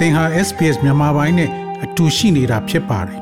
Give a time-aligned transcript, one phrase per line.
[0.00, 1.50] သင်ဟာ SPS မြန်မာပိုင်းနဲ့
[1.84, 3.20] အတူရှိနေတာဖြစ်ပါတယ်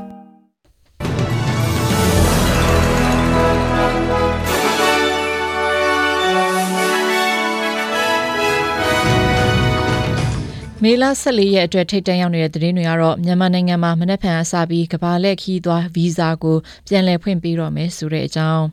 [10.82, 16.56] မေလ14ရက်အတွက်ထိတ်တန့်ရောက်နေတဲ့သတင်းတွေကတော့မြန်မာနိုင်ငံမှာမနက်ဖြန်အစပြီးကဘာလက်ခီးသွားဗီဇာကို
[16.88, 18.64] ပြန်လည်ဖွင့်ပေးတော့မယ်ဆိုတဲ့အကြောင်း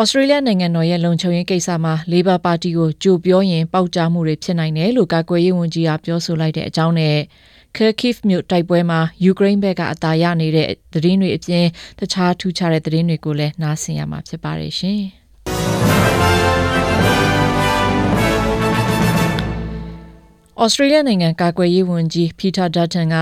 [0.00, 7.16] ဩစတြေးလျနိုင်ငံတော်ရဲ့လုံခြုံရေးကိစ္စမှာ Labor Party ကိုကြိုပြောရင်ပေါက်ကြားမှုတွေဖြစ်နိုင်တယ်လို့ကာကွယ်ရေးဝန်ကြီးကပြောဆိုလိုက်တဲ့အကြောင်းနဲ့
[7.76, 11.66] Kharkiv မြို့တိုက်ပွဲမှာယူကရိန်းဘက်ကအသာရနေတဲ့သတင်းတွေအပြင်
[11.98, 15.02] တခြားထူးခြားတဲ့သတင်းတွေကိုလည်းနားဆင်ရမှာဖြစ်ပါတယ်ရှင်။
[20.60, 23.16] ဩစတြေးလျနိုင်ငံကာကွယ်ရေးဝန်ကြီးပီတာဒါတန်က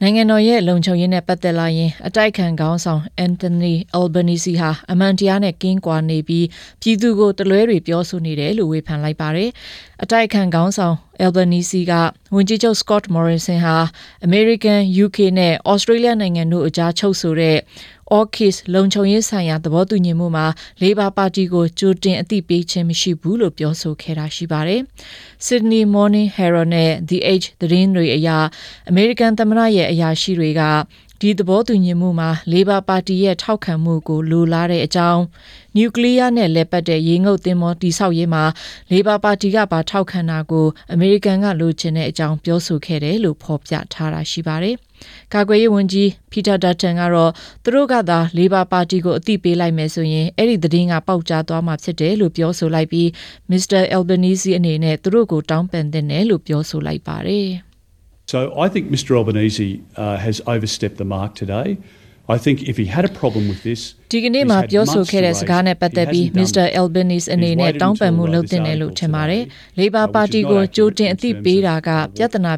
[0.00, 6.46] နိုင်ငံတော်ရဲ့လုံခြုံရေးနဲ့ပတ်သက်လာရင်အတိုက်ခံခေါင်းဆောင်အန်တိုနီအယ်ဘနီစီဟာအမှန်တရားနဲ့ကင်းကွာနေပြီး
[6.80, 9.50] ပြည်သူကိုတလွဲတွေပြောဆိုနေတယ်လို့ဝေဖန်လိုက်ပါတယ်။
[10.02, 11.92] အတိုက်ခံခေါင်းဆောင်အယ်ဘနီစီက
[12.34, 13.76] ဝန်ကြီးချုပ်စကော့မော်ရီဆန်ဟာ
[14.24, 17.58] အမေရိကန် UK နဲ့ဩစတြေးလျနိုင်ငံတို့အကြားချုပ်ဆိုတဲ့
[18.18, 20.46] AUKUS လုံခြုံရေးဆိုင်ရာသဘောတူညီမှုမှာ
[20.82, 24.80] Labor Party ကိုကြိုတင်အသိပေးခြင်းမရှိဘူးလို့ပြောဆိုခဲ့တာရှိပါတယ်။
[25.46, 28.28] Sydney Morning Herald နဲ့ The Age သတင်းတွေအရ
[28.88, 30.62] အမေရိကန်သမ္မတရဲ့အရာရှိတွေက
[31.20, 35.22] ဒီသဘောတူညီမှုမှာ Labor Party ရဲ့ထောက်ခံမှုကိုလိုလားတဲ့အကြောင်း
[35.76, 38.44] နျူကလ িয়ার နဲ့လက်ပတ်တဲ့ရေငုပ်သင်္ဘောတိဆောက်ရေးမှာ
[38.90, 44.74] Labor Party ကပါထောက်ခံတာကိုအမေရိကန်ကလိုချင်တဲ့အကြောင်းပြောဆိုခဲ့တယ်လို့ဖော်ပြထားတာရှိပါတယ်။
[45.34, 53.08] ကာကွယ်ရေးဝန်ကြီးပီတာဒါတန်ကတော့သူတို့ကသာ Labor Party ကိုအသိပေးလိုက်မယ်ဆိုရင်အဲ့ဒီသတင်းကပေါက်ကြားသွားမှာဖြစ်တယ်လို့ပြောဆိုလိုက်ပြီး
[53.50, 53.82] Mr.
[53.96, 57.48] Albanese အနေနဲ့သူတို့ကိုတောင်းပန်တဲ့နယ်လို့ပြောဆိုလိုက်ပါတယ်။
[58.33, 61.69] So I think Mr Albanese uh, has overstepped the mark today.
[62.35, 63.81] I think if he had a problem with this
[64.13, 66.65] ဒီကနေ့မှာပြောဆိုခဲ့တဲ့စကားနဲ့ပတ်သက်ပြီး Mr.
[66.79, 69.43] Albanese အနေနဲ့တောင်းပန်မှုလုပ်တင်တယ်လို့ထင်ပါတယ်။
[69.79, 72.53] Labor Party ကိုကြိုတင်အသိပေးတာကပြဿနာ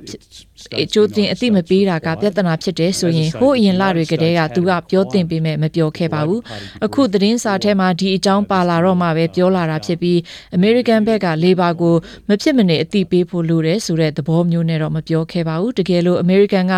[0.93, 6.41] ကြိုတင်အသိမပေးတာကပြဿနာဖြစ်တယ်ဆိုရင်ဟိုအရင်လတွေကတည်းကသူကပြောတင်ပေးမဲ့မပြောခဲ့ပါဘူး။
[6.85, 10.19] အခုသတင်းစာထဲမှာဒီအကြောင်းပါလာတော့မှပဲပြောလာတာဖြစ်ပြီး
[10.59, 11.95] American ဘက်က Labor ကို
[12.29, 16.75] မဖြစ်မနေအသိပေးဖို့လိုတယ်ဆိုတဲ့သဘောမျိုးနဲ့တော့မပြောခဲ့ပါဘူး။တကယ်လို့ American က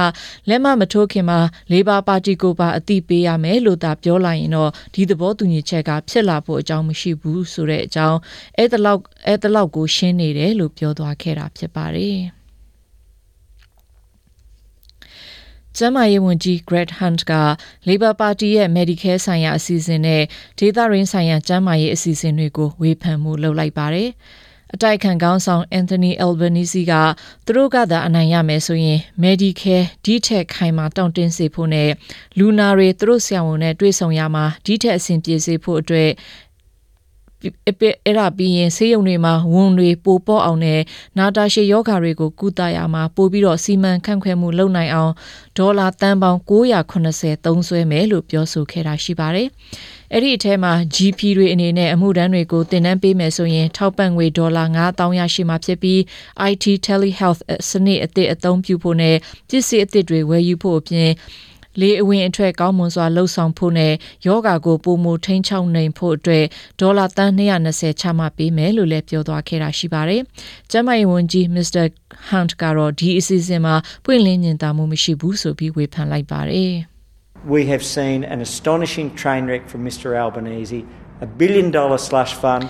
[0.49, 1.39] လက်မမထိုးခင်မှာ
[1.73, 8.19] Labor Party ကိုပါအသိပေးရမယ်လို့သာပြောလိုက်ရင်တော့ဒီသဘောတူညီချက်ကဖြစ်လာဖို့အကြောင်းမရှိဘူးဆိုတဲ့အကြောင်း
[8.57, 12.21] အဲ့တလောက်အဲ့တလောက်ကိုရှင်းနေတယ်လို့ပြောသွားခဲ့တာဖြစ်ပါတယ်။
[15.79, 17.33] ကျန်းမာရေးဝန်ကြီး Greg Hunt က
[17.89, 20.23] Labor Party ရဲ့ Medicare ဆိုင်ရာအစီအစဉ်နဲ့
[20.59, 24.11] ဒေသရင်းဆိုင်ရာကျန်းမာရေးအစီအစဉ်တွေကိုဝေဖန်မှုလုပ်လိုက်ပါတယ်။
[24.75, 26.93] အတိုက်ခံကောင်းဆောင် Anthony Albanese က
[27.47, 31.91] သူတို့ကသာအနိုင်ရမယ်ဆိုရင် Medicare ဒီထက်ခိုင်မာတောင့်တင်းစေဖို့နဲ့
[32.39, 36.11] လူနာတွေသူတို့ဆရာဝန်နဲ့တွေ့ဆုံရမှာဒီထက်အဆင်ပြေစေဖို့အတွက်
[37.67, 40.81] အဲ့ဒါပြီးရင်ဆေးရုံတွေမှာဝန်တွေပိုပေါ့အောင်နဲ့
[41.19, 45.13] နာတာရှည်ယောဂါတွေကိုကုသရမှာပို့ပြီးတော့စီမံခန့်ခွဲမှုလုပ်နိုင်အောင်
[45.59, 49.49] ဒေါ်လာတန်ပေါင်း980သုံးစွဲမယ်လို့ပြောဆိုခဲ့တာရှိပါတယ်။
[50.13, 55.99] အဲ့ဒီအထဲမှာ GP တွေအနေနဲ့အမှုတန်းတွေကိုတင်နန်းပေးမယ်ဆိုရင်ထောက်ပံ့ငွေဒေါ်လာ9000ရရှိမှာဖြစ်ပြီး
[56.51, 59.17] IT telehealth စနစ်အသစ်အသုံးပြုဖို့နဲ့
[59.49, 61.11] ပစ္စည်းအသစ်တွေဝယ်ယူဖို့အပြင်
[61.81, 63.95] လေအဝင်အထွက်ကောင်းမွန်စွာလှုပ်ဆောင်ဖို့နဲ့
[64.27, 66.45] ယောဂါကိုပုံမူထိန်းချောင်းနိုင်ဖို့အတွက်
[66.81, 70.23] ဒေါ်လာတန်း220ချမှတ်ပေးမယ်လို့လည်းပြောသွားခဲ့တာရှိပါတယ်။
[70.71, 71.85] ကျမရေးဝန်ကြီး Mr.
[72.31, 73.75] Hunt ကတော့ဒီအစီအစဉ်မှာ
[74.05, 76.73] ပွင့်လင်းမြင်သာမှုမရှိဘူးဆိုပြီးဝေဖန်လိုက်ပါတယ်။
[77.55, 80.81] We have seen an astonishing train wreck from Mr Albanese
[81.27, 82.65] a billion dollar slush fund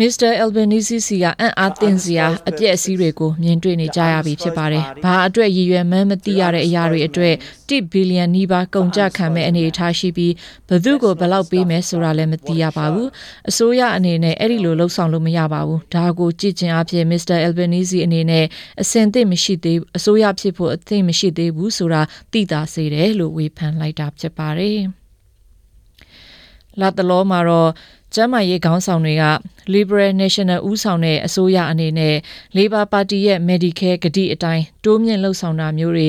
[0.00, 0.30] Mr.
[0.42, 7.34] Albanese စီကအံ့အားသင့်စရာအပြည့်အစည်းတွေကိုမြင်တွေ့နေကြရပြီဖြစ်ပါတယ်။ဘာအတွက်ရည်ရွယ်မှန်းမသိရတဲ့အရာတွေအတွက်
[7.68, 10.34] 1ဘီလီယံနီးပါးကုန်ကျခံမဲ့အနေအထားရှိပြီး
[10.68, 13.08] ဘသူကိုဘယ်လောက်ပေးမယ်ဆိုတာလည်းမသိရပါဘူး။
[13.48, 17.36] အစိုးရအနေနဲ့အဲ့ဒီလိုလှုပ်ဆောင်လို့မရပါဘူး။ဒါကိုကြည့်ချင်အဖြစ် Mr.
[17.46, 18.46] Albanese အနေနဲ့
[18.82, 22.02] အစင်သင့်မရှိသေးအစိုးရဖြစ်ဖို့အသင့်မရှိသေးဘူးဆိုတာ
[22.32, 24.82] သိတာစေတယ်လို့ဝေဖန်လိုက်တာဖြစ်ပါတယ်။
[26.80, 27.70] လာတလောမှာတော့
[28.14, 29.24] ကျမ်းမာရေးခေါင်းဆောင်တွေက
[29.74, 32.14] Liberal National ဦးဆောင်တဲ့အစိုးရအနေနဲ့
[32.56, 36.08] Labor Party ရဲ့ Medicare ကတိအတိုင်းတိုးမြင့်လှုပ်ဆောင်တာမျိုးတွေ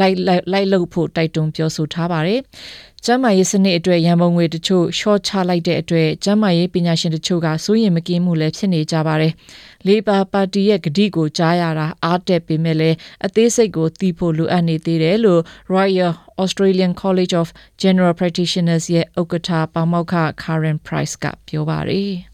[0.00, 0.16] လိုက်
[0.52, 2.40] လိုက်လုပ်ဖို့တိုက်တွန်းပြောဆိုထားပါတယ်။
[3.04, 9.32] ကျန်းမာရေးစနစ်အတွက်ရန်ပုံငွေတချို့ရှော့ချလိုက်တဲ့အတွက်ကျန်းမာရေးပညာရှင်တချို့ကစိုးရိမ်မကင်းမှုလည်းဖြစ်နေကြပါတယ်။
[9.86, 12.96] Labor Party ရဲ့ဂတိကိုကြားရတာအားတက်ပေမဲ့လည်း
[13.26, 15.42] အသေးစိတ်ကိုသိဖို့လိုအပ်နေသေးတယ်လို့
[15.74, 16.12] Royal
[16.42, 17.46] Australian College of
[17.82, 22.14] General Practitioners ရဲ့ဥက္ကဋ္ဌပါမောက္ခ Karen Price ကပြောပါတယ်။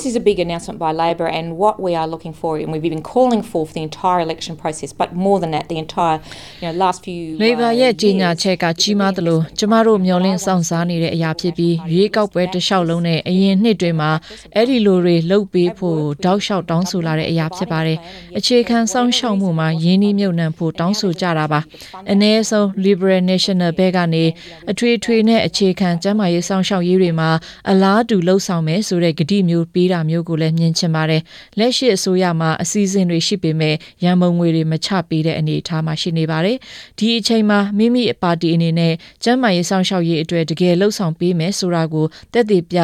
[0.00, 2.88] This is a big announcement by Labor, and what we are looking for, and we've
[2.96, 6.22] been calling for for the entire election process, but more than that, the entire,
[6.60, 7.22] you know, last few.
[7.36, 14.10] uh, လေဘာရဲ့ကြီးညာ years, ချက်ကကြီးမားသလိုကျမတို့မျှော်လင့်စောင့်စားနေတဲ့အရာဖြစ်ပြီးရွေးကောက်ပွဲတစ်လျှောက်လုံးနဲ့အရင်နှစ်တွေမှာ
[14.54, 17.98] အဲ့ဒီလိုတွေလှုပ်ပေးဖို့တောက်လျှောက်တောင်းဆိုလာတဲ့အရာဖြစ်ပါတယ်။
[18.38, 21.60] အခြေခံစောင့်ရှောက်မှုမှာရင်းနှီးမြုပ်နှံဖို့တောင်းဆိုကြတာပါ။
[22.12, 24.24] အ ਨੇ ဆုံး Liberal National ဘက်ကနေ
[24.70, 27.30] အထွေထွေနဲ့အခြေခံကျန်းမာရေးစောင့်ရှောက်ရေးတွေမှာ
[27.70, 31.22] အလားတူလှုပ်ဆောင်မယ်ဆိုတဲ့ကတိမျိုးပေးတာမျိုးကိုလည်းမြင်ချင်ပါတယ်။
[31.58, 36.56] လက်ရှိအစိုးရမှာအစည်းအဝေးတွေရှိပေမဲ့ရန်ပုံငွေတွေမချပေးတဲ့အနေအထားမှာရှိနေပါတယ်။
[36.98, 38.94] ဒီအချိန်မှာမိမိပါတီအနေနဲ့
[39.24, 42.78] ကျန်းမာရေးစောင့်ရှောက်ရေးအတွက်တကယ်လှုပ်ဆောင်ပေးမယ်ဆိုတာကိုတက်တည်ပြ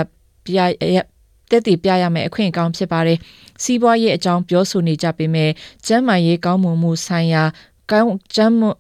[0.47, 0.59] ပြ
[1.51, 3.19] တက်တည်ပြရမယ့်အခွင့်အကောင်းဖြစ်ပါတယ်။
[3.63, 5.51] စီးပွားရေးအကြောင်းပြောဆိုနေကြပေမဲ့
[5.87, 7.45] ကျန်းမာရေးကောင်းမွန်မှုဆိုင်ရာ
[7.91, 8.71] ကောင်းကျန်းမာ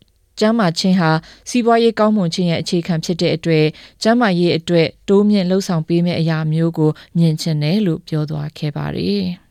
[0.41, 1.11] ကျမ်းမာခြင်းဟာ
[1.49, 3.67] စီးပွားရေးကောင်းမွန်ခြင်းရဲ့အခြေခံဖြစ်တဲ့အတွက်
[4.03, 9.27] ကျမ်းမာရေးအတွက်တိုးမြင့်လှုပ်ဆောင်ပေးမယ့်အရာမျိုးကိုမြင်ချင်တယ်လို့ပြောသွားခဲ့ပါတယ်။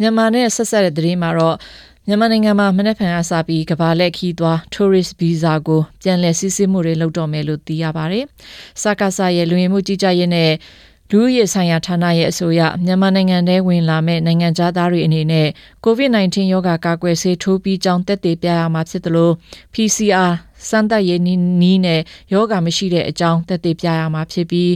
[0.00, 1.56] မြန်မာနဲ့ဆက်ဆက်တဲ့သတင်းမှာတော့
[2.06, 8.24] မြန်မာနိုင်ငံမှာမနေ့ဖန်အစားပြီးကဘာလက်ခီးသွား tourist visa ကိုပြန်လည်စစ်ဆေးမှုတွေလုပ်တော့မယ်လို့သိရပါတယ်။
[8.82, 10.50] စကားဆာရဲ့လူဝင်မှုကြီးကြပ်ရေးနဲ့
[11.12, 15.48] လူရဲဆိုင်ရာဌာနရဲ့အဆိုအရမြန်မာနိုင်ငံထဲဝင်လာမဲ့နိုင်ငံသားတွေအနေနဲ့
[15.84, 19.34] COVID-19 ရောဂါကာကွယ်ဆေးထိုးပြီးကြောင်းတက်သေးပြရမှာဖြစ်တယ်လို့
[19.72, 20.32] PCR
[20.68, 21.22] စမ်းသပ်ရေး
[21.62, 22.00] နီးနဲ့
[22.32, 24.72] ရောဂါမရှိတဲ့အကြောင်းတက်သေးပြရမှာဖြစ်ပြီး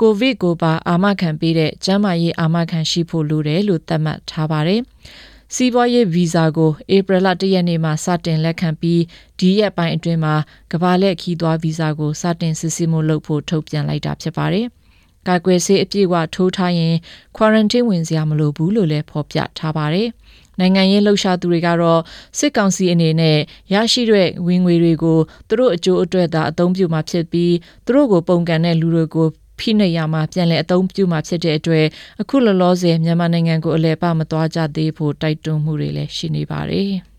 [0.00, 4.80] ကိုဗစ်ကိုပါအာမခံပေးတဲ့ကျန်းမာရေးအာမခံရှိဖို့လိုတယ်လို့သတ်မှတ်ထားပါတယ်။
[5.54, 9.02] စီးပွားရေးဗီဇာကိုဧပြီလ၁ရက်နေ့မှာစတင်လက်ခံပြီး
[9.38, 10.34] ဒီရက်ပိုင်းအတွင်းမှာ
[10.72, 14.68] ကမ္ဘာလက်ခီးသွားဗီဇာကိုစတင်စစ်ဆေးမှုလုပ်ဖို့ထုတ်ပြန်လိုက်တာဖြစ်ပါတယ်။
[15.28, 16.94] ကာကွယ်ဆေးအပြည့်အဝထိုးထားရင်
[17.36, 20.08] quarantine ဝင်စရာမလိုဘူးလို့လည်းဖော်ပြထားပါတယ်။
[20.60, 22.00] နိုင်ငံရေးလှုပ်ရှားသူတွေကတော့
[22.38, 23.38] စစ်ကောင်စီအနေနဲ့
[23.72, 25.18] ရရှိတဲ့ဝင်ငွေတွေကို
[25.48, 27.54] သူတို့အကျိုးအတွက်သာအသုံးပြုမှာဖြစ်ပြီး
[27.86, 29.28] သူတို့ကိုပုံကန်တဲ့လူတွေကို
[29.58, 31.86] ဖိနှိပ်ရမှာပြန်လည်အသုံးပြုမှာဖြစ်တဲ့အတွက်
[32.20, 36.92] အခုလောလောဆယ်မြန်မာနိုင်ငံကိုအလဲပမသွားကြသေးဖို့တိုက်တွန်းမှုတွေလည်းရှိနေပါတယ်။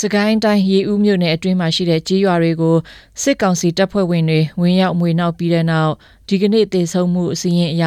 [0.00, 2.76] စကိုင်းတိုင်းရေဦးမြို့နယ်အတွင်းမှာရှိတဲ့ကြေးရွာတွေကို
[3.22, 5.92] စစ်ကောင်စီတပ်ဖွဲ့ဝင်တွေဝင်ရောက်မွေနှောက်ပြီးတဲ့နောက်
[6.28, 7.84] ဒီကနေ့တေဆုံးမှုအစည်းအဝေးအရ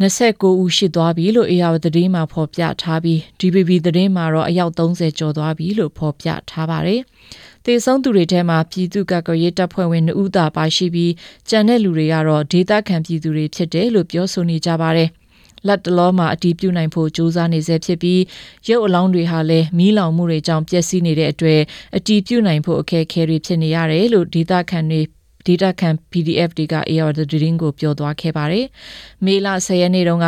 [0.00, 7.00] 29ဦးရှိသွားပြီလို့အေယာဝတသတင်းမှာဖော်ပြထားပြီး DBB သတင်းမှာတော့အယောက်30ကျော်သွားပြီလို့ဖော်ပြထားပါတယ်။
[7.64, 11.12] တေဆုံးသူတွေထဲမှာပြည်သူ့ကကွယ်ရေးတပ်ဖွဲ့ဝင်2ဦးသာပါရှိပြီး
[11.50, 15.10] ကြံတဲ့လူတွေကတော့ဒေသခံပြည်သူတွေဖြစ်တယ်လို့ပြောဆိုနေကြပါတယ်။
[15.66, 18.22] လက်တလောမှာအတီးပြုတ်နိုင်ဖို့ကြိုးစားနေဆဲဖြစ်ပြီး
[18.68, 21.60] ရုပ်အလောင်းတွေဟာလည်းမီးလောင်မှုတွေကြောင့်ပျက်စီးနေတဲ့အတွက်
[21.96, 25.02] အတီးပြုတ်နိုင်ဖို့အခက်အခဲတွေဖြစ်နေရတယ်လို့ဒေသခံတွေ
[25.46, 28.66] ဒေတာခံ PDF တွေက AR သတင်းကိုပြောသွားခဲ့ပါတယ်။
[29.24, 30.26] မေလ10ရက်နေ့တုန်းက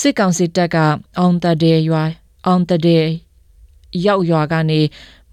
[0.00, 0.76] စစ်ကောင်စီတပ်က
[1.18, 2.04] အောင်တတဲ့ရွာ
[2.46, 3.04] အောင်တတဲ့
[4.06, 4.80] ရောက်ရွာကနေ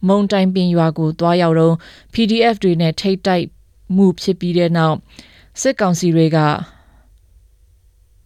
[0.07, 1.75] မုံတိုင်ပင်ရွာကိုတွားရောက်တော့
[2.13, 3.45] PDF တွေနဲ့ထိတ်တိုက်
[3.95, 4.95] မှုဖြစ်ပြီးတဲ့နောက်
[5.61, 6.37] စစ်ကောင်စီတွေက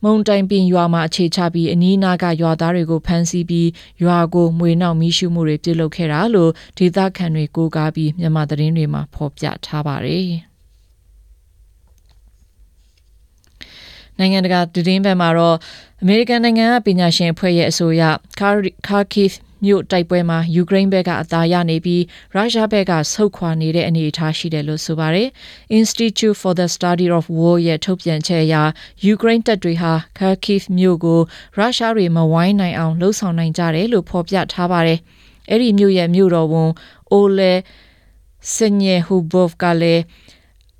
[0.03, 3.69] မုံတိုင်ပင်ရွာမှာအခြေချပြီးအနီးနားကရွာသားတွေကိုဖမ်းဆီးပြီး
[4.03, 10.29] ရွာကိုမွေနှောက်မီးရှို့မှုတွေပြုလုပ်ခဲ့တာလို့ဒေသခံတွေကိုကားပြီးမြန်မာသတင်းတွေမှာဖော်ပြထားပါတယ်။
[14.17, 15.57] နိုင်ငံတကာသတင်းဘက်မှာတော့
[16.01, 18.03] အမေရိကန်နိုင်ငံကပညာရှင်အဖွဲ့ရဲ့အဆိုအရ
[18.39, 22.03] ခါကီဖ် မြို့တိုက်ပွဲမှာယူကရိန်းဘက်ကအသာရနေပြီး
[22.35, 25.27] ရုရှားဘက်ကဆုတ်ခွာနေတဲ့အနေအထားရှိတယ်လို့ဆိုပါတယ်။
[25.77, 28.55] Institute for the Study of War ရဲ့ထုတ်ပြန်ချက်အရ
[29.05, 31.21] ယူကရိန်းတပ်တွေဟာ Kharkiv မြို့ကို
[31.57, 34.99] ရုရှားတွေမဝိုင်းနိုင်အောင်လှုံ့ဆော်နိုင်ကြတယ်လို့ဖော်ပြထားပါတယ်။
[35.49, 36.71] အဲ့ဒီမြို့ရဲ့မြို့တော်ဝန်
[37.11, 37.53] အိုလေ
[38.55, 40.03] စညေဟူဘော့ဗ်ကလည်း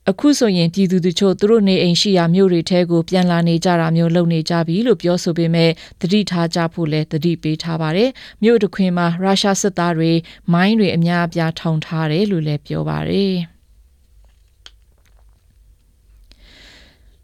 [0.10, 5.72] အခုဆိုရင်ပြည်သူတို့ချို့သူတို့နေအိမ်ရှိရာမြို့တွေထဲကိုပြန်လာနေကြတာမျိုးလုပ်နေကြပြီလို့ပြောဆိုပေမဲ့
[6.02, 8.10] တတိထားကြဖို့လည်းတတိပေးထားပါတယ်။
[8.44, 10.12] မြို့တစ်ခွင်မှာရုရှားစစ်သားတွေ
[10.54, 13.34] မိုင်းတွေအများအပြားထောင်ထားတယ်လို့လည်းပြောပါတယ်။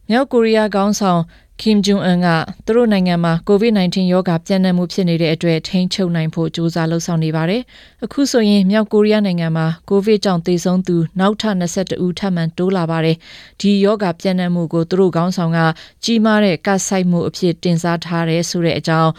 [0.09, 1.21] မြောက်ကိုရီးယားခေါင်းဆောင်
[1.61, 2.27] Kim Jong Un က
[2.65, 7.61] သူတို့နိုင်ငံမှာ COVID-19 ရောဂါပြန့်နှံ့မှုဖြစ်နေတဲ့အတွက်ထိန်းချုပ်နိုင်ဖို့ကြိုးစားလှုံ့ဆော်နေပါတယ်။
[8.05, 13.17] အခုဆိုရင်မြောက်ကိုရီးယားနိုင်ငံမှာ COVID ကြောင့်သေဆုံးသူနောက်ထပ်22ဦးထပ်မံတိုးလာပါတယ်။
[13.61, 15.59] ဒီရောဂါပြန့်နှံ့မှုကိုသူတို့ခေါင်းဆောင်က
[16.03, 19.11] ကြီးမားတဲ့ကတ်ဆိုင်မှုအဖြစ်တင်စားထားတယ်ဆိုတဲ့အကြောင်း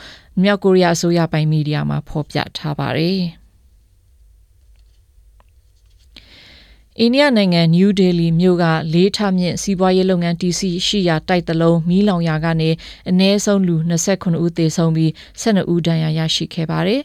[0.42, 3.22] မြောက်ကိုရီးယားအစိုးရပိုင်မီဒီယာမှာဖော်ပြထားပါတယ်။
[7.00, 12.70] အိန္ဒိယနိုင်ငံနယူးဒေလီမြို့ကလေးထမြင့်စီးပွားရေးလုပ်ငန်းတည်ရှိရှိရာတိုက်တလုံးမီးလောင်ရာကနေ
[13.10, 17.02] အ ਨੇ ဆုံးလူ29ဦးသေဆုံးပြီး12ဦးဒဏ်ရာရရှိခဲ့ပါတယ်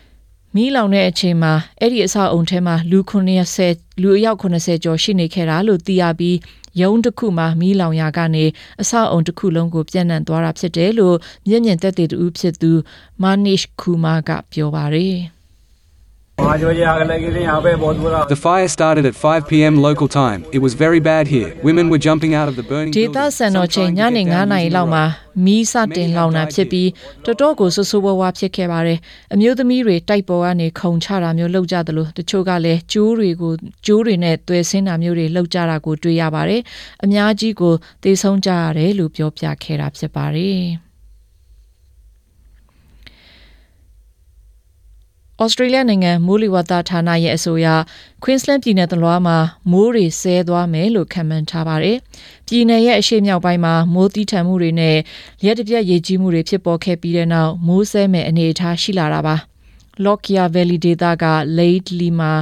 [0.54, 6.36] ။မီးလောင်တဲ့အချိန်မှာအဲ့ဒီအဆောက်အုံထဲမှာလူ90လူအယောက်80ကျော်ရှိနေခဲ့တာလို့သိရပြီး
[6.80, 8.44] ရုံးတစ်ခုမှာမီးလောင်ရာကနေ
[8.82, 11.16] အဆောက်အုံတစ်ခုလုံးကိုပြန့်နှံ့သွားတာဖြစ်တယ်လို့
[11.48, 12.72] မျက်မြင်သက်သေတူဖြစ်သူ
[13.22, 15.16] မာနစ်ခူမာကပြောပါတယ်။
[18.34, 19.80] The fire started at 5 p.m.
[19.80, 20.44] local time.
[20.52, 21.54] It was very bad here.
[21.62, 24.14] Women were jumping out of the burning ဒေသ buildings, စံတော် some ချိန် trying ည to
[24.16, 25.44] နေ get 9 down နာရီ using လောက် the မှာ rope.
[25.44, 26.88] မီးစတင်လောင်တာဖြစ်ပြီး
[27.24, 28.98] တော်တော်ကိုဆူဆူဝါးဝါဖြစ်ခဲ့ပါတယ်
[29.34, 33.52] အမျိုးသမီးတွေတိုက်ပေါ်ကနေခုံချတာမျိုးလုပ်ကြသလိုတချို့ကလည်းကျိုးတွေကို
[33.86, 36.62] ကျိုးတွေနဲ့သွယ်ဆင်းတာမျိုးတွေလုပ်ကြတာကိုတွေ့ရပါတယ်
[37.04, 40.91] အများကြီးကိုသေဆုံးကြရတယ်လို့ပြောပြခဲ့တာဖြစ်ပါတယ်
[45.40, 47.68] ဩစတြေးလျနိုင်ငံမိုးလေဝသဌာနရဲ့အဆိုအရ
[48.22, 49.38] Queensland ပြည်နယ်တလွှားမှာ
[49.70, 51.96] မိုးတွေဆဲသွားမယ်လို့ခန့်မှန်းထားပါတယ်။
[52.46, 54.96] ပြည်နယ်ရဲ့အရှေ့မြောက်ပိုင်းမှာမိုးတီးထန်မှုတွေနဲ့
[55.42, 59.36] လျှက်တစ်ပြက်ရေကြီးမှုတွေဖြစ်ပေါ်ခဲ့ပြီးတဲ့နောက်မိုးဆဲမဲ့အနေအထားရှိလာတာပါ။
[60.06, 61.24] Lockyer Valley ဒေသက
[61.58, 62.32] Lately မှာ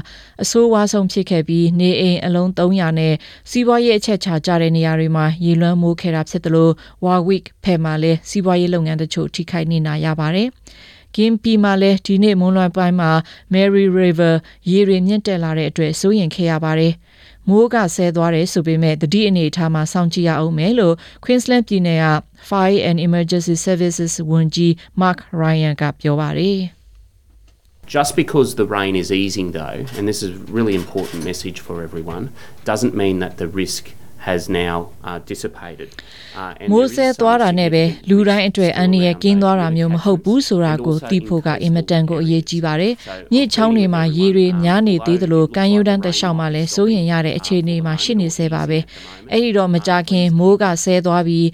[0.42, 3.14] အဆိုးဝါးဆုံးဖြစ်ခဲ့ပြီးနေအိမ်အလုံး300နဲ့
[3.50, 6.70] စီးပွားရေးအချက်ချာကြတဲ့နေရာတွေမှာရေလွှမ်းမိုးခဲ့တာဖြစ်သလို
[7.04, 10.48] Warwick ဖက်မှာလည်းစီးပွားရေးလုပ်ငန်းတချို့ထိခိုက်နေနာရပါတယ်။
[11.16, 13.10] ကင်းပီမှာလည်းဒီနေ့မွန်းလွယ်ပိုင်းမှာ
[13.54, 14.34] Mary River
[14.70, 16.94] ရေတွေမြင့်တက်လာတဲ့အတွက်စိုးရိမ်ခဲ့ရပါတယ်။
[17.48, 22.06] မိုးကဆဲသွားတယ်ဆိုပေမဲ့တတိအနေအထားမှာစောင့်ကြည့်ရအောင်မယ်လို့ Queensland ပြည်နယ်က
[22.48, 26.60] Fire and Emergency Services ဝန်ကြီး Mark Ryan ကပြောပါတယ်။
[27.96, 31.82] Just because the rain is easing, though, and this is a really important message for
[31.82, 32.24] everyone,
[32.70, 33.82] doesn't mean that the risk
[34.28, 34.76] has now
[35.08, 35.88] uh, dissipated.
[36.40, 39.74] Uh, and မိုး there ဆဲ is some သွားတာနဲ့ပဲ significant လူတိုင်းအတွက် risk အန္တရာယ် still ကင်းသွားတာ around
[39.76, 44.94] မျိုးမ those ဟုတ်ဘူးဆိုတာ catchments ကို and သိဖို့က also အင်မတန်ကိုအရေးကြီးပါတယ် So, မြစ်ချောင်းတွေမှာ I'm ရေတွေ feeling များနေ
[44.94, 47.38] everyone, သေးသလို although ကမ်းရိုးတန်း it တစ် looks လျှောက်မှာ like လည်း the စိုးရိ rain မ်ရတဲ့ is
[47.38, 49.32] အခြေအနေမှာ stopping ရှိနေဆဲပါပဲ at the moment.
[49.32, 51.46] အဲ့ဒီတော့မကြခင်မိုးကဆဲသွားပြီး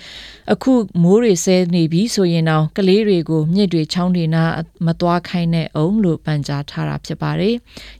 [0.52, 4.50] အခုမိုးတွေဆဲနေပြီဆိုရင်တော့ကလေးတွေကိုမြစ်တွေချောင်းတွေနား
[4.87, 7.54] မသွားခိုင်းတဲ့အောင်လို့ပန်ကြားထားတာဖြစ်ပါတယ်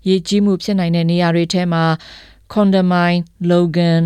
[0.08, 1.85] ရေကြီးမှုဖြစ်နိုင်တဲ့နေရာတွေထဲမှာ
[2.54, 3.20] Condamine,
[3.50, 4.02] Logan,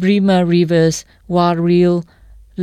[0.00, 0.96] Bremer Rivers,
[1.34, 1.96] Warreel,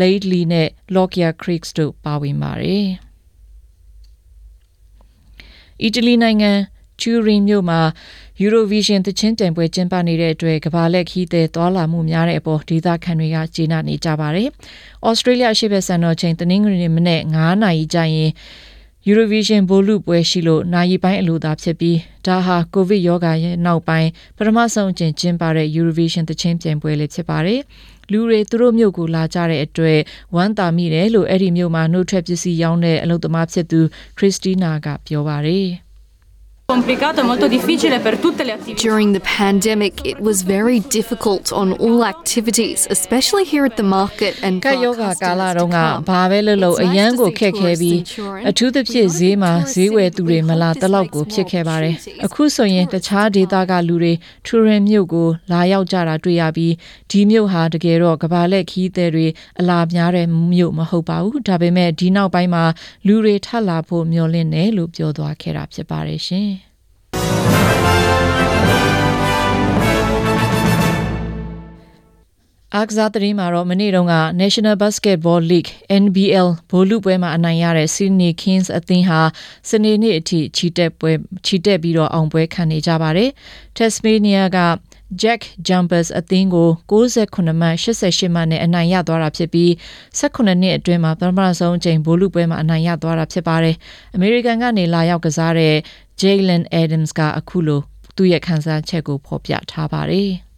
[0.01, 2.87] Lately နဲ့ Lockyer Creeks တို့ပါဝင်ပါတယ်။
[5.81, 6.51] အီတလီနိုင်ငံ
[7.01, 7.81] ချူရင်မြို့မှာ
[8.43, 14.49] Eurovision သချင်းပြိုင်ပွဲကျင်းပနေတဲ့အတွက်ကမ္ဘာလက်ခီးတဲ့သွာလာမှုများတဲ့အပေါ်ဒေသခံတွေကကျေနပ်နေကြပါတယ်။
[15.09, 18.31] Australia အရှေ့ဘက်စံတော်ချိန်တနင်္ဂနွေနေ့မနေ့9နာရီကျရင်
[19.09, 27.61] Eurovision ဘိုလ်လုပွဲရှိလို့နိုင်ပိုင်းအလိုသာဖြစ်ပြီးဒါဟာကိုဗစ်ရောဂါရဲ့နောက်ပိုင်းပထမဆုံးအကြိမ်ကျင်းပတဲ့ Eurovision သချင်းပြိုင်ပွဲလေးဖြစ်ပါတယ်။
[28.11, 29.99] လူတွေသူတို့မြို့ကိုလာကြတဲ့အတွက်
[30.35, 33.79] ဝမ်းသာမိတယ်လို့အဲ့ဒီမြို့မှာနှုတ်ထွက်ပစ္စည်းရောင်းတဲ့အလုပ်သမားဖြစ်သူ
[34.17, 35.67] ခရစ်စတီနာကပြောပါတယ်။
[38.87, 44.33] During the pandemic, it was very difficult on all activities, especially here at the market
[44.45, 46.03] and ကပ် for ယော our ဂါကာလ customers တုန်းက to come.
[46.09, 54.13] ဘာပဲလုပ်လို့ It's အ nice ရန် to ကို see ခက်ခဲပြီး tourists ensuring အထူးသဖြင့်ဈေးမှာဈေးဝယ်သူတွေမလာတလောက်ကိုဖြစ်ခဲ့ပါတယ်အခုဆိုရင်တခြားဒေသကလူတွေ
[54.45, 56.73] ထူရင်မြို့ကိုလာရောက်ကြတာတွေ့ရပြီး
[57.11, 59.27] ဒီမြို့ဟာတကယ်တော့ကဘာလက်ခီးသည်တွေ
[59.59, 62.63] အလာများတဲ့မြို့မဟုတ်ပါဘူးဒါပေမဲ့ဒီနောက်ပိုင်းမှာ
[63.07, 66.62] လူတွေထပ်လာဖို့မျှော်လင့်တယ်လို့ပြောသွားခဲ့တာဖြစ်ပါတယ်ရှင်
[72.75, 75.71] အားကစားသတင်းမှာတော့မနေ့တုန်းက National Basketball League
[76.03, 79.21] NBL ဘိုလ်လုပွဲမှာအနိုင်ရတဲ့ Sydney Kings အသင်းဟာ
[79.69, 81.11] စနေနေ့အထိချီတက်ပွဲ
[81.45, 83.29] ချီတက်ပြီးတော့အောင်ပွဲခံနေကြပါတယ်။
[83.77, 84.59] Tasmania က
[85.21, 89.69] Jack Jumpers အသင်းကို68မှတ်88မှတ်နဲ့အနိုင်ရသွားတာဖြစ်ပြီး
[90.19, 93.75] 18နှစ်အတွင်းမှာပထမဆုံးအကြိမ်ဘိုလ်လုပွဲမှာအနိုင်ရသွားတာဖြစ်ပါတယ်။
[94.17, 95.75] American ကနေလာရောက်ကစားတဲ့
[96.20, 97.80] Jalen Adams ကအခုလို
[98.16, 100.32] သူ့ရဲ့ခံစားချက်ကိုဖော်ပြထားပါတယ်။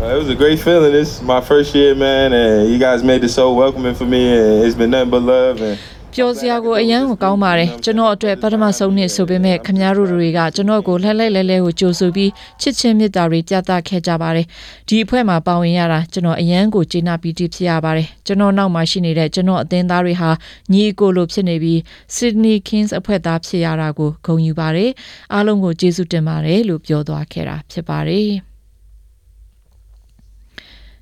[0.00, 0.92] Uh, it was a great feeling.
[0.92, 4.22] This is my first year, man, and you guys made it so welcoming for me,
[4.38, 5.56] and it's been nothing but love.
[5.68, 5.76] And
[6.17, 14.45] ပျော်စရာကိုအယမ်းကိုကောင်းပါတယ်ကျွန်တော်အတွက်ပထမဆုံးနှစ်ဆိုပေမဲ့ခမရတို့တွေကကျွန်တော်ကိုလှိုက်လိုက်လဲလဲကိုကြိုဆိုပြီးချစ်ချင်းမေတ္တာတွေပြသခဲ့ကြပါတယ်
[14.87, 20.29] ဒီအဖွဲ့မှာပါဝင်ရတာကျွန်တော်အယမ်းကိုကျေနပ်ပြီးတည်ဖြစ်ရပါတယ်ကျွန်တော်နောက်မှာရှိနေတဲ့ကျွန်တော်အသင်းသားတွေဟာ
[20.71, 21.79] ညီအကိုလိုဖြစ်နေပြီး
[22.15, 24.91] Sydney Kings အဖွဲ့သားဖြစ်ရတာကိုဂုဏ်ယူပါတယ်
[25.33, 28.29] အားလုံးကိုကျေးဇူးတင်ပါတယ်လို့ပြောသွားခဲ့တာဖြစ်ပါတယ်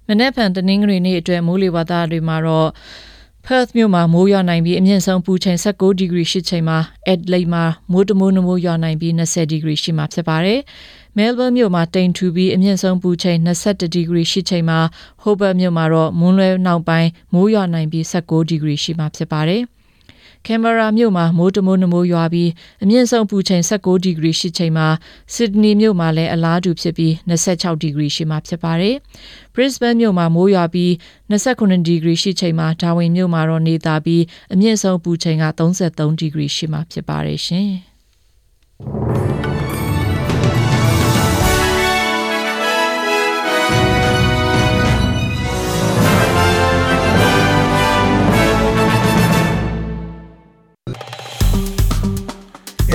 [0.08, 2.70] မနေ့ဖန်တနင်္ဂနွေနေ့အတွက်မိုးလေဝသတွေမှာတော့
[3.46, 6.78] Perth မြို့မှာမိုးရွာနိုင်ပြီးအမြင့်ဆုံးပူချိန်16ဒီဂရီရှိချိန်မှာ
[7.14, 10.60] Adelaide မှာမိုးတမိုးနှမိုးရွာနိုင်ပြီး20ဒီဂရီရှိမှာဖြစ်ပါတယ်။
[11.18, 14.80] Melbourne မြို့မှာတိမ်ထူပြီးအမြင့်ဆုံးပူချိန်21ဒီဂရီရှိချိန်မှာ
[15.24, 19.62] Hobart မြို့မှာတော့မွန်းလွဲနောက်ပိုင်းမိုးရွာနိုင်ပြီး19ဒီဂရီရှိမှာဖြစ်ပါတယ်။
[20.48, 22.50] Canberra မြို့မှာမိုးတမိုးနှမိုးရွာပြီး
[22.84, 24.88] အမြင့်ဆုံးပူချိန်16ဒီဂရီရှိချိန်မှာ
[25.34, 28.96] Sydney မြို့မှာလည်းအလားတူဖြစ်ပြီး26ဒီဂရီရှိမှာဖြစ်ပါတယ်။
[29.54, 30.92] Brisbane မြို့မှာမိုးရွာပြီး
[31.32, 37.72] 29ဒီဂရီရှိချိန်မှာ Darwin မြို့မှာတော့နေသားပြီးအမြင့်ဆုံးပူချိန်က33ဒီဂရီရှိမှာဖြစ်ပါတယ်ရှင်။